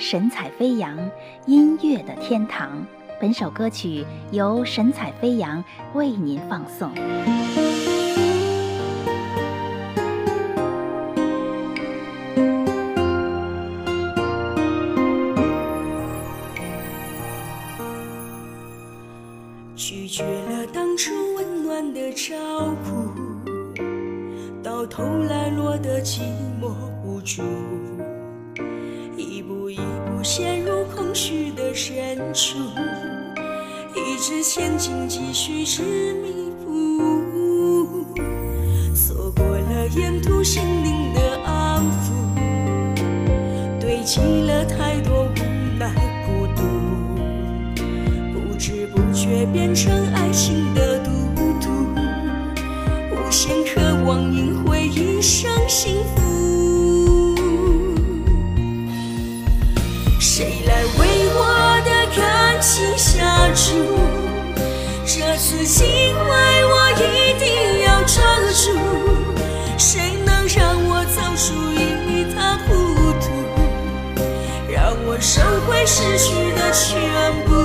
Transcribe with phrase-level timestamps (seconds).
[0.00, 0.98] 神采飞扬，
[1.44, 2.84] 音乐的天堂。
[3.20, 4.02] 本首歌曲
[4.32, 5.62] 由神采飞扬
[5.92, 6.90] 为您放送。
[19.76, 23.82] 拒绝了当初温暖的照顾，
[24.62, 26.22] 到头来落得寂
[26.58, 26.72] 寞
[27.04, 27.42] 无助，
[29.50, 32.56] 一步一步陷入空虚的深处，
[33.96, 35.82] 一直前进，继续执
[36.22, 38.04] 迷不悟，
[38.94, 42.12] 错过了沿途心灵的安抚，
[43.80, 45.92] 堆积了太多无奈
[46.24, 46.62] 孤独。
[48.32, 51.10] 不知不觉变成爱情的赌
[51.60, 51.70] 徒，
[53.10, 56.19] 无限渴望赢回一生幸福。
[65.12, 66.20] 这次机会
[66.66, 68.22] 我一定要抓
[68.54, 68.78] 住。
[69.76, 72.70] 谁能让我走出一塌糊
[73.18, 73.26] 涂？
[74.72, 76.86] 让我收回失去的全
[77.44, 77.59] 部。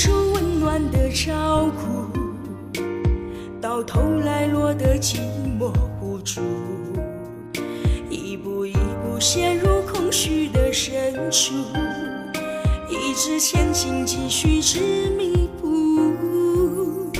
[0.00, 2.80] 出温暖的照顾，
[3.60, 5.16] 到头来落得寂
[5.58, 6.40] 寞无助，
[8.08, 11.52] 一步一步陷入空虚的深处，
[12.88, 14.78] 一直前进，继续执
[15.18, 17.10] 迷不悟，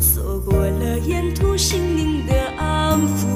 [0.00, 3.26] 错过了沿途心灵的安抚，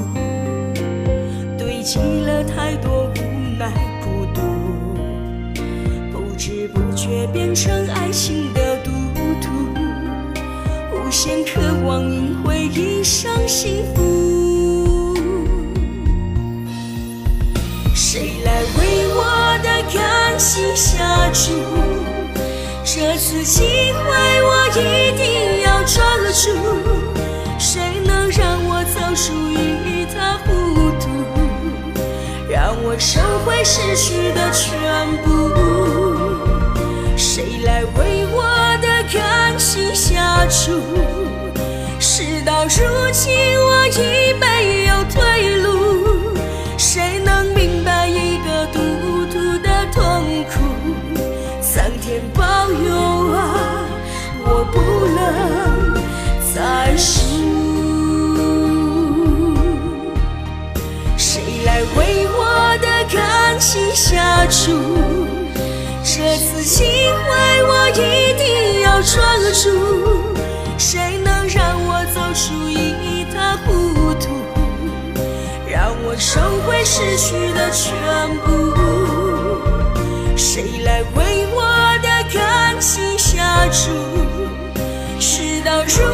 [1.57, 4.39] 堆积了太多无奈孤独。
[6.13, 8.68] 不知不觉变成爱情的，
[11.09, 15.17] 无限渴望因回忆伤幸福。
[17.95, 21.49] 谁来为我的感情下注？
[22.85, 23.99] 这次机会
[24.43, 26.45] 我一定要抓住。
[27.57, 29.33] 谁能让我走出
[29.89, 31.09] 一塌糊涂？
[32.47, 34.69] 让我收回失去的全
[35.23, 35.27] 部。
[37.17, 37.97] 谁来为
[38.28, 38.28] 我
[40.47, 40.81] 情下注？
[41.99, 42.69] 事到如
[43.11, 45.67] 今，我已没有退路。
[46.77, 48.79] 谁能明白一个赌
[49.31, 50.53] 徒的痛苦？
[51.61, 52.87] 苍天保佑
[53.33, 53.85] 啊，
[54.45, 54.79] 我不
[55.15, 55.19] 能
[56.53, 57.19] 再输。
[61.17, 62.41] 谁来为我
[62.81, 64.71] 的感情下注？
[66.03, 67.27] 这次机会
[67.63, 69.21] 我一定要抓
[69.53, 70.08] 住。
[76.85, 77.93] 失去的全
[78.45, 78.73] 部。
[80.35, 81.61] 谁来为我
[82.01, 83.89] 的感情下注？
[85.19, 86.08] 事到如今，